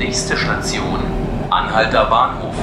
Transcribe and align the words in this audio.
Nächste 0.00 0.34
Station, 0.34 0.98
Anhalter 1.50 2.06
Bahnhof. 2.06 2.54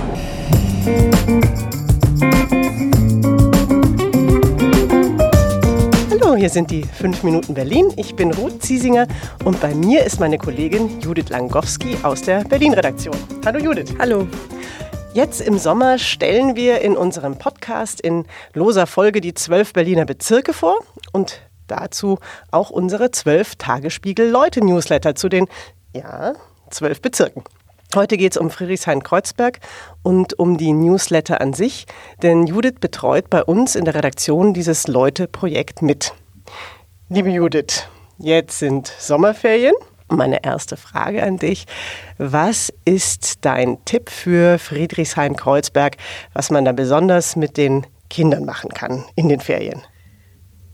Hallo, 6.10 6.36
hier 6.36 6.50
sind 6.50 6.72
die 6.72 6.82
5 6.82 7.22
Minuten 7.22 7.54
Berlin. 7.54 7.94
Ich 7.96 8.16
bin 8.16 8.34
Ruth 8.34 8.64
Ziesinger 8.64 9.06
und 9.46 9.62
bei 9.62 9.76
mir 9.76 10.04
ist 10.04 10.20
meine 10.20 10.40
Kollegin 10.40 11.00
Judith 11.00 11.30
Langowski 11.30 11.96
aus 12.02 12.24
der 12.24 12.44
Berlin-Redaktion. 12.44 13.16
Hallo 13.46 13.60
Judith. 13.60 13.94
Hallo. 14.00 14.28
Jetzt 15.14 15.40
im 15.40 15.60
Sommer 15.60 16.00
stellen 16.00 16.56
wir 16.56 16.82
in 16.82 16.98
unserem 16.98 17.38
Podcast 17.38 18.02
in 18.02 18.26
loser 18.56 18.88
Folge 18.88 19.22
die 19.22 19.36
zwölf 19.36 19.74
Berliner 19.74 20.06
Bezirke 20.06 20.54
vor 20.54 20.80
und 21.14 21.40
dazu 21.68 22.18
auch 22.50 22.72
unsere 22.72 23.12
zwölf 23.12 23.58
Tagesspiegel-Leute-Newsletter 23.58 25.14
zu 25.14 25.30
den, 25.30 25.46
ja, 25.94 26.34
zwölf 26.70 27.02
Bezirken. 27.02 27.44
Heute 27.96 28.18
geht 28.18 28.34
es 28.34 28.38
um 28.38 28.50
Friedrichshain-Kreuzberg 28.50 29.60
und 30.04 30.38
um 30.38 30.58
die 30.58 30.74
Newsletter 30.74 31.40
an 31.40 31.54
sich, 31.54 31.86
denn 32.22 32.46
Judith 32.46 32.76
betreut 32.82 33.30
bei 33.30 33.44
uns 33.44 33.76
in 33.76 33.86
der 33.86 33.96
Redaktion 33.96 34.54
dieses 34.54 34.88
Leute-Projekt 34.88 35.82
mit. 35.82 36.14
Liebe 37.08 37.30
Judith, 37.30 37.88
jetzt 38.18 38.60
sind 38.60 38.92
Sommerferien. 39.00 39.74
Meine 40.10 40.44
erste 40.44 40.76
Frage 40.76 41.24
an 41.24 41.38
dich. 41.38 41.66
Was 42.18 42.74
ist 42.86 43.46
dein 43.46 43.84
Tipp 43.86 44.10
für 44.10 44.60
Friedrichshain-Kreuzberg, 44.60 45.96
was 46.34 46.50
man 46.50 46.66
da 46.66 46.74
besonders 46.74 47.36
mit 47.36 47.56
den 47.56 47.88
Kindern 48.10 48.46
machen 48.46 48.70
kann 48.70 49.06
in 49.16 49.30
den 49.30 49.40
Ferien? 49.40 49.82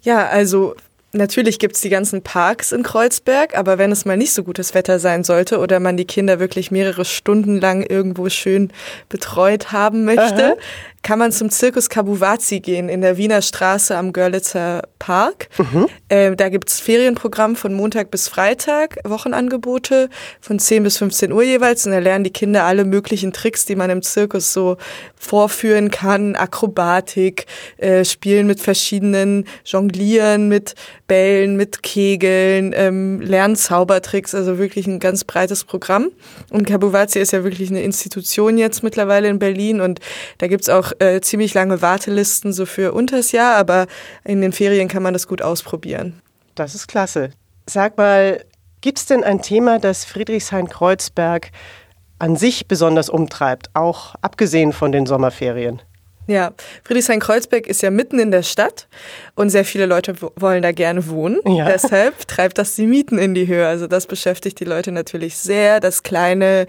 Ja, 0.01 0.27
also 0.27 0.75
Natürlich 1.15 1.59
gibt's 1.59 1.81
die 1.81 1.89
ganzen 1.89 2.23
Parks 2.23 2.71
in 2.71 2.81
Kreuzberg, 2.81 3.55
aber 3.55 3.77
wenn 3.77 3.91
es 3.91 4.03
mal 4.03 4.17
nicht 4.17 4.33
so 4.33 4.43
gutes 4.43 4.73
Wetter 4.73 4.97
sein 4.97 5.23
sollte 5.23 5.59
oder 5.59 5.79
man 5.79 5.95
die 5.95 6.05
Kinder 6.05 6.39
wirklich 6.39 6.71
mehrere 6.71 7.05
Stunden 7.05 7.61
lang 7.61 7.83
irgendwo 7.83 8.29
schön 8.29 8.73
betreut 9.09 9.71
haben 9.71 10.05
möchte, 10.05 10.53
Aha 10.53 10.57
kann 11.03 11.19
man 11.19 11.33
zum 11.33 11.49
Zirkus 11.49 11.89
Kabuwazi 11.89 12.61
gehen 12.61 12.87
in 12.87 13.01
der 13.01 13.17
Wiener 13.17 13.41
Straße 13.41 13.95
am 13.95 14.13
Görlitzer 14.13 14.83
Park. 14.99 15.49
Mhm. 15.57 15.87
Äh, 16.07 16.35
da 16.35 16.47
gibt's 16.47 16.79
Ferienprogramm 16.79 17.57
von 17.57 17.73
Montag 17.73 18.09
bis 18.09 18.29
Freitag, 18.29 18.97
Wochenangebote 19.03 20.09
von 20.39 20.59
10 20.59 20.83
bis 20.83 20.97
15 20.97 21.33
Uhr 21.33 21.43
jeweils. 21.43 21.85
Und 21.85 21.91
da 21.91 21.99
lernen 21.99 22.23
die 22.23 22.31
Kinder 22.31 22.63
alle 22.63 22.85
möglichen 22.85 23.33
Tricks, 23.33 23.65
die 23.65 23.75
man 23.75 23.89
im 23.89 24.01
Zirkus 24.01 24.53
so 24.53 24.77
vorführen 25.17 25.91
kann. 25.91 26.37
Akrobatik, 26.37 27.47
äh, 27.77 28.05
Spielen 28.05 28.47
mit 28.47 28.61
verschiedenen, 28.61 29.45
Jonglieren 29.65 30.47
mit 30.47 30.73
Bällen, 31.07 31.57
mit 31.57 31.83
Kegeln, 31.83 32.73
ähm, 32.75 33.19
lernen 33.21 33.55
Zaubertricks, 33.55 34.33
also 34.33 34.57
wirklich 34.57 34.87
ein 34.87 34.99
ganz 34.99 35.23
breites 35.23 35.63
Programm. 35.63 36.11
Und 36.49 36.67
Kabuwazi 36.67 37.19
ist 37.19 37.33
ja 37.33 37.43
wirklich 37.43 37.69
eine 37.69 37.81
Institution 37.81 38.57
jetzt 38.57 38.83
mittlerweile 38.83 39.27
in 39.27 39.39
Berlin 39.39 39.81
und 39.81 39.99
da 40.37 40.47
gibt's 40.47 40.69
auch 40.69 40.91
äh, 40.99 41.21
ziemlich 41.21 41.53
lange 41.53 41.81
Wartelisten 41.81 42.53
so 42.53 42.65
für 42.65 42.93
unters 42.93 43.31
Jahr, 43.31 43.55
aber 43.55 43.87
in 44.23 44.41
den 44.41 44.53
Ferien 44.53 44.87
kann 44.87 45.03
man 45.03 45.13
das 45.13 45.27
gut 45.27 45.41
ausprobieren. 45.41 46.21
Das 46.55 46.75
ist 46.75 46.87
klasse. 46.87 47.31
Sag 47.67 47.97
mal, 47.97 48.43
gibt 48.81 48.99
es 48.99 49.05
denn 49.05 49.23
ein 49.23 49.41
Thema, 49.41 49.79
das 49.79 50.05
Friedrichshain-Kreuzberg 50.05 51.51
an 52.19 52.35
sich 52.35 52.67
besonders 52.67 53.09
umtreibt, 53.09 53.69
auch 53.73 54.15
abgesehen 54.21 54.71
von 54.73 54.91
den 54.91 55.05
Sommerferien? 55.05 55.81
Ja, 56.25 56.53
Friedrichshain-Kreuzberg 56.85 57.67
ist 57.67 57.81
ja 57.81 57.91
mitten 57.91 58.17
in 58.17 58.31
der 58.31 58.43
Stadt 58.43 58.87
und 59.35 59.49
sehr 59.49 59.65
viele 59.65 59.85
Leute 59.85 60.15
wollen 60.35 60.61
da 60.61 60.71
gerne 60.71 61.07
wohnen. 61.09 61.39
Ja. 61.45 61.65
Deshalb 61.73 62.27
treibt 62.27 62.57
das 62.57 62.75
die 62.75 62.87
Mieten 62.87 63.17
in 63.17 63.33
die 63.33 63.47
Höhe. 63.47 63.67
Also 63.67 63.87
das 63.87 64.05
beschäftigt 64.05 64.59
die 64.59 64.65
Leute 64.65 64.91
natürlich 64.91 65.37
sehr, 65.37 65.79
dass 65.79 66.03
kleine 66.03 66.67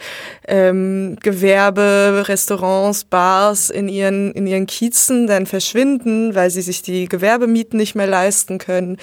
ähm, 0.49 1.17
Gewerbe, 1.23 2.25
Restaurants, 2.27 3.05
Bars 3.05 3.71
in 3.71 3.89
ihren, 3.89 4.33
in 4.33 4.47
ihren 4.47 4.67
Kiezen 4.67 5.27
dann 5.27 5.47
verschwinden, 5.47 6.35
weil 6.35 6.51
sie 6.51 6.63
sich 6.63 6.83
die 6.83 7.07
Gewerbemieten 7.09 7.79
nicht 7.79 7.95
mehr 7.95 8.07
leisten 8.07 8.59
können, 8.59 8.97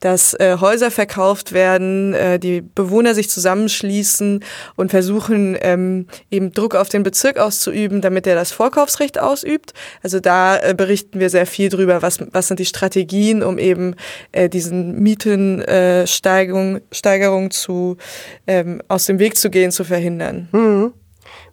dass 0.00 0.32
äh, 0.34 0.56
Häuser 0.60 0.90
verkauft 0.90 1.52
werden, 1.52 2.14
äh, 2.14 2.38
die 2.38 2.62
Bewohner 2.62 3.14
sich 3.14 3.28
zusammenschließen 3.28 4.44
und 4.76 4.90
versuchen 4.90 5.56
ähm, 5.60 6.06
eben 6.30 6.52
Druck 6.52 6.74
auf 6.74 6.88
den 6.88 7.02
Bezirk 7.02 7.38
auszuüben, 7.38 8.00
damit 8.00 8.26
er 8.26 8.34
das 8.34 8.52
Vorkaufsrecht 8.52 9.18
ausübt. 9.18 9.74
Also 10.02 10.20
da 10.20 10.58
äh, 10.58 10.74
berichten 10.74 11.20
wir 11.20 11.30
sehr 11.30 11.46
viel 11.46 11.68
drüber, 11.68 12.02
was, 12.02 12.18
was 12.32 12.48
sind 12.48 12.60
die 12.60 12.66
Strategien, 12.66 13.42
um 13.42 13.58
eben 13.58 13.94
äh, 14.32 14.48
diesen 14.48 15.00
Mietensteigerung 15.00 16.76
äh, 16.76 16.80
Steigerung 16.92 17.50
zu, 17.50 17.96
ähm, 18.46 18.82
aus 18.88 19.06
dem 19.06 19.18
Weg 19.18 19.36
zu 19.36 19.50
gehen, 19.50 19.70
zu 19.70 19.84
verhindern. 19.84 20.48
Mhm. 20.52 20.92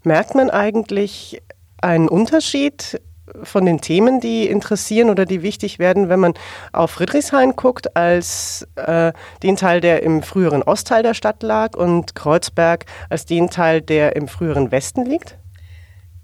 Merkt 0.04 0.36
man 0.36 0.50
eigentlich 0.50 1.42
einen 1.82 2.08
Unterschied 2.08 3.02
von 3.44 3.66
den 3.66 3.82
Themen, 3.82 4.20
die 4.20 4.48
interessieren 4.48 5.10
oder 5.10 5.26
die 5.26 5.42
wichtig 5.42 5.80
werden, 5.80 6.10
wenn 6.10 6.20
man 6.20 6.34
auf 6.72 6.92
Friedrichshain 6.92 7.56
guckt, 7.56 7.96
als 7.96 8.68
äh, 8.76 9.14
den 9.44 9.56
Teil, 9.56 9.82
der 9.82 10.04
im 10.04 10.22
früheren 10.22 10.64
Ostteil 10.64 11.04
der 11.04 11.14
Stadt 11.14 11.42
lag 11.44 11.76
und 11.76 12.16
Kreuzberg 12.16 12.86
als 13.10 13.26
den 13.26 13.50
Teil, 13.50 13.82
der 13.82 14.16
im 14.16 14.28
früheren 14.28 14.72
Westen 14.72 15.06
liegt? 15.06 15.38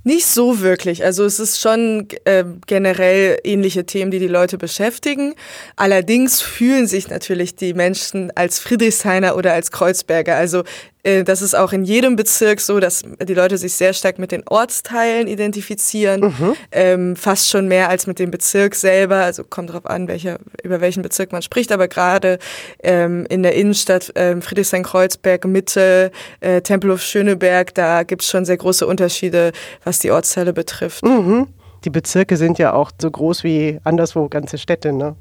Nicht 0.04 0.26
so 0.26 0.62
wirklich. 0.62 1.04
Also 1.04 1.26
es 1.26 1.40
ist 1.40 1.60
schon 1.60 2.08
äh, 2.26 2.44
generell 2.66 3.40
ähnliche 3.44 3.86
Themen, 3.86 4.10
die 4.10 4.18
die 4.18 4.28
Leute 4.28 4.58
beschäftigen. 4.58 5.36
Allerdings 5.76 6.42
fühlen 6.42 6.88
sich 6.88 7.10
natürlich 7.10 7.56
die 7.56 7.76
Menschen 7.76 8.32
als 8.36 8.58
Friedrichshainer 8.60 9.36
oder 9.36 9.54
als 9.54 9.70
Kreuzberger. 9.70 10.36
Also 10.36 10.64
das 11.04 11.42
ist 11.42 11.56
auch 11.56 11.74
in 11.74 11.84
jedem 11.84 12.16
Bezirk 12.16 12.60
so, 12.60 12.80
dass 12.80 13.04
die 13.28 13.34
Leute 13.34 13.58
sich 13.58 13.74
sehr 13.74 13.94
stark 13.94 14.20
mit 14.20 14.32
den 14.32 14.44
Ortsteilen 14.48 15.28
identifizieren, 15.28 16.22
mhm. 16.22 16.56
ähm, 16.72 17.16
fast 17.16 17.50
schon 17.50 17.68
mehr 17.68 17.90
als 17.90 18.08
mit 18.08 18.20
dem 18.20 18.32
Bezirk 18.32 18.76
selber. 18.76 19.18
Also 19.18 19.44
kommt 19.44 19.70
darauf 19.70 19.86
an, 19.86 20.08
welcher, 20.08 20.38
über 20.64 20.82
welchen 20.82 21.02
Bezirk 21.02 21.32
man 21.32 21.42
spricht, 21.42 21.72
aber 21.72 21.88
gerade 21.88 22.38
ähm, 22.84 23.26
in 23.30 23.44
der 23.44 23.56
Innenstadt 23.56 24.12
ähm, 24.16 24.42
Friedrichshain-Kreuzberg, 24.42 25.46
Mitte, 25.46 26.12
äh, 26.40 26.62
Tempelhof 26.62 27.02
Schöneberg, 27.02 27.74
da 27.74 28.04
gibt 28.04 28.22
es 28.22 28.30
schon 28.30 28.46
sehr 28.46 28.58
große 28.58 28.86
Unterschiede, 28.86 29.52
was 29.84 30.00
die 30.00 30.12
Ortsteile 30.12 30.54
betrifft. 30.54 31.04
Mhm. 31.04 31.48
Die 31.84 31.90
Bezirke 31.90 32.38
sind 32.38 32.60
ja 32.60 32.74
auch 32.74 32.92
so 33.02 33.10
groß 33.10 33.44
wie 33.44 33.80
anderswo 33.84 34.28
ganze 34.30 34.58
Städte. 34.58 34.94
Ne? 34.94 35.16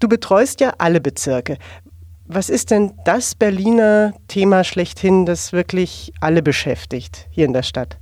Du 0.00 0.08
betreust 0.08 0.60
ja 0.60 0.72
alle 0.78 1.00
Bezirke. 1.00 1.58
Was 2.30 2.50
ist 2.50 2.70
denn 2.70 2.92
das 3.06 3.34
Berliner 3.34 4.12
Thema 4.28 4.62
schlechthin, 4.62 5.24
das 5.24 5.54
wirklich 5.54 6.12
alle 6.20 6.42
beschäftigt 6.42 7.26
hier 7.30 7.46
in 7.46 7.54
der 7.54 7.62
Stadt? 7.62 7.98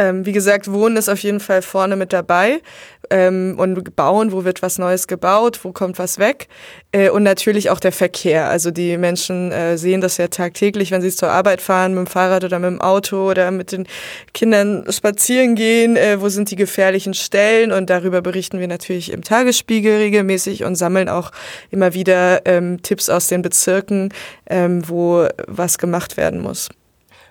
Ähm, 0.00 0.24
wie 0.24 0.32
gesagt, 0.32 0.72
Wohnen 0.72 0.96
ist 0.96 1.10
auf 1.10 1.18
jeden 1.18 1.40
Fall 1.40 1.60
vorne 1.60 1.94
mit 1.94 2.14
dabei. 2.14 2.62
Ähm, 3.10 3.56
und 3.58 3.96
Bauen, 3.96 4.32
wo 4.32 4.44
wird 4.44 4.62
was 4.62 4.78
Neues 4.78 5.06
gebaut, 5.08 5.60
wo 5.62 5.72
kommt 5.72 5.98
was 5.98 6.18
weg. 6.18 6.48
Äh, 6.90 7.10
und 7.10 7.22
natürlich 7.22 7.68
auch 7.68 7.80
der 7.80 7.92
Verkehr. 7.92 8.48
Also 8.48 8.70
die 8.70 8.96
Menschen 8.96 9.52
äh, 9.52 9.76
sehen 9.76 10.00
das 10.00 10.16
ja 10.16 10.28
tagtäglich, 10.28 10.90
wenn 10.90 11.02
sie 11.02 11.10
zur 11.10 11.30
Arbeit 11.30 11.60
fahren, 11.60 11.92
mit 11.92 12.06
dem 12.06 12.10
Fahrrad 12.10 12.44
oder 12.44 12.58
mit 12.58 12.70
dem 12.70 12.80
Auto 12.80 13.28
oder 13.28 13.50
mit 13.50 13.72
den 13.72 13.86
Kindern 14.32 14.86
spazieren 14.90 15.54
gehen. 15.54 15.96
Äh, 15.96 16.22
wo 16.22 16.30
sind 16.30 16.50
die 16.50 16.56
gefährlichen 16.56 17.12
Stellen? 17.12 17.70
Und 17.70 17.90
darüber 17.90 18.22
berichten 18.22 18.58
wir 18.58 18.68
natürlich 18.68 19.12
im 19.12 19.22
Tagesspiegel 19.22 19.98
regelmäßig 19.98 20.64
und 20.64 20.76
sammeln 20.76 21.10
auch 21.10 21.30
immer 21.70 21.92
wieder 21.92 22.46
ähm, 22.46 22.80
Tipps 22.80 23.10
aus 23.10 23.26
den 23.26 23.42
Bezirken, 23.42 24.14
ähm, 24.48 24.88
wo 24.88 25.26
was 25.46 25.76
gemacht 25.76 26.16
werden 26.16 26.40
muss. 26.40 26.70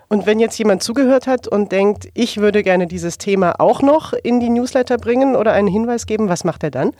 Und 0.09 0.25
wenn 0.25 0.40
jetzt 0.40 0.58
jemand 0.58 0.81
zugehört 0.81 1.28
hat 1.28 1.47
und 1.47 1.72
denkt, 1.72 2.09
ich 2.16 2.38
würde 2.38 2.64
gerne 2.64 2.88
dieses 2.88 3.20
Thema 3.20 3.59
auch 3.59 3.84
noch 3.84 4.14
in 4.14 4.40
die 4.40 4.50
Newsletter 4.50 4.97
bringen 4.97 5.36
oder 5.36 5.53
einen 5.53 5.68
Hinweis 5.68 6.08
geben, 6.08 6.30
was 6.30 6.44
macht 6.44 6.64
er 6.64 6.72
dann? 6.72 6.94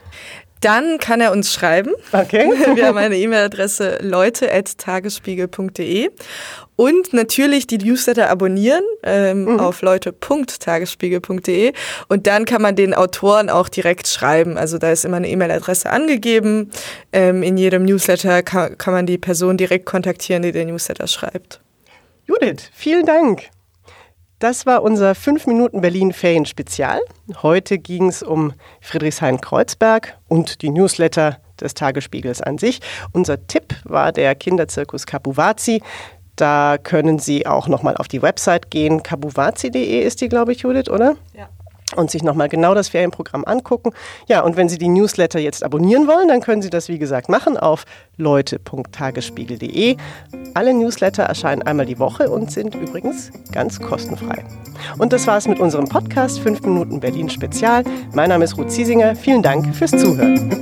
Dann 0.60 0.98
kann 0.98 1.20
er 1.20 1.32
uns 1.32 1.52
schreiben. 1.52 1.90
Okay. 2.12 2.48
Wir 2.74 2.86
haben 2.86 2.98
eine 2.98 3.16
E-Mail-Adresse 3.16 3.98
leute.tagesspiegel.de 4.02 6.10
und 6.76 7.12
natürlich 7.12 7.66
die 7.66 7.78
Newsletter 7.78 8.30
abonnieren 8.30 8.84
ähm, 9.02 9.42
mhm. 9.44 9.58
auf 9.58 9.82
leute.tagesspiegel.de 9.82 11.72
und 12.08 12.28
dann 12.28 12.44
kann 12.44 12.62
man 12.62 12.76
den 12.76 12.94
Autoren 12.94 13.50
auch 13.50 13.68
direkt 13.68 14.06
schreiben. 14.06 14.56
Also 14.56 14.78
da 14.78 14.92
ist 14.92 15.04
immer 15.04 15.16
eine 15.16 15.30
E-Mail-Adresse 15.30 15.90
angegeben. 15.90 16.70
Ähm, 17.12 17.42
in 17.42 17.56
jedem 17.56 17.84
Newsletter 17.84 18.44
kann, 18.44 18.78
kann 18.78 18.94
man 18.94 19.06
die 19.06 19.18
Person 19.18 19.56
direkt 19.56 19.86
kontaktieren, 19.86 20.42
die 20.42 20.52
den 20.52 20.68
Newsletter 20.68 21.08
schreibt. 21.08 21.60
Judith, 22.26 22.70
vielen 22.72 23.06
Dank. 23.06 23.50
Das 24.38 24.64
war 24.64 24.82
unser 24.82 25.14
5 25.14 25.46
Minuten 25.46 25.82
Berlin 25.82 26.12
Ferien 26.12 26.46
Spezial. 26.46 27.00
Heute 27.42 27.78
ging 27.78 28.08
es 28.08 28.22
um 28.22 28.54
Friedrichshain-Kreuzberg 28.80 30.16
und 30.28 30.62
die 30.62 30.70
Newsletter 30.70 31.38
des 31.60 31.74
Tagesspiegels 31.74 32.40
an 32.40 32.56
sich. 32.56 32.80
Unser 33.12 33.46
Tipp 33.46 33.74
war 33.84 34.12
der 34.12 34.34
Kinderzirkus 34.34 35.04
Kapuwazi. 35.04 35.82
Da 36.36 36.78
können 36.78 37.18
Sie 37.18 37.46
auch 37.46 37.68
nochmal 37.68 37.98
auf 37.98 38.08
die 38.08 38.22
Website 38.22 38.70
gehen. 38.70 39.02
kabuwazi.de 39.02 40.00
ist 40.00 40.22
die, 40.22 40.30
glaube 40.30 40.52
ich, 40.52 40.60
Judith, 40.60 40.88
oder? 40.88 41.16
Ja. 41.34 41.50
Und 41.96 42.10
sich 42.10 42.22
nochmal 42.22 42.48
genau 42.48 42.74
das 42.74 42.88
Ferienprogramm 42.88 43.44
angucken. 43.44 43.92
Ja, 44.28 44.42
und 44.42 44.56
wenn 44.56 44.68
Sie 44.68 44.78
die 44.78 44.88
Newsletter 44.88 45.38
jetzt 45.38 45.64
abonnieren 45.64 46.06
wollen, 46.06 46.28
dann 46.28 46.40
können 46.40 46.62
Sie 46.62 46.70
das, 46.70 46.88
wie 46.88 46.98
gesagt, 46.98 47.28
machen 47.28 47.56
auf 47.56 47.84
leute.tagesspiegel.de. 48.16 49.96
Alle 50.54 50.74
Newsletter 50.74 51.24
erscheinen 51.24 51.62
einmal 51.62 51.86
die 51.86 51.98
Woche 51.98 52.30
und 52.30 52.50
sind 52.50 52.74
übrigens 52.74 53.30
ganz 53.52 53.80
kostenfrei. 53.80 54.44
Und 54.98 55.12
das 55.12 55.26
war 55.26 55.36
es 55.36 55.46
mit 55.46 55.60
unserem 55.60 55.88
Podcast 55.88 56.40
5 56.40 56.62
Minuten 56.62 57.00
Berlin 57.00 57.28
Spezial. 57.28 57.84
Mein 58.14 58.28
Name 58.28 58.44
ist 58.44 58.56
Ruth 58.56 58.70
Ziesinger. 58.70 59.14
Vielen 59.14 59.42
Dank 59.42 59.74
fürs 59.74 59.90
Zuhören. 59.90 60.59